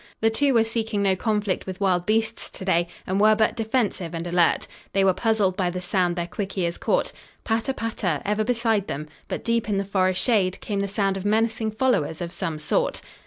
The 0.19 0.31
two 0.31 0.55
were 0.55 0.63
seeking 0.63 1.03
no 1.03 1.15
conflict 1.15 1.67
with 1.67 1.79
wild 1.79 2.07
beasts 2.07 2.49
today 2.49 2.87
and 3.05 3.19
were 3.21 3.35
but 3.35 3.55
defensive 3.55 4.15
and 4.15 4.25
alert. 4.25 4.65
They 4.93 5.03
were 5.03 5.13
puzzled 5.13 5.55
by 5.55 5.69
the 5.69 5.79
sound 5.79 6.15
their 6.15 6.25
quick 6.25 6.57
ears 6.57 6.79
caught. 6.79 7.11
"Patter, 7.43 7.71
patter," 7.73 8.19
ever 8.25 8.43
beside 8.43 8.87
them, 8.87 9.07
but 9.27 9.43
deep 9.45 9.69
in 9.69 9.77
the 9.77 9.85
forest 9.85 10.19
shade, 10.19 10.59
came 10.59 10.79
the 10.79 10.87
sound 10.87 11.17
of 11.17 11.23
menacing 11.23 11.69
followers 11.73 12.19
of 12.19 12.31
some 12.31 12.57
sort. 12.57 13.01